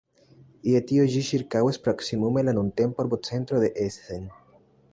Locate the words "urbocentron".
3.11-3.63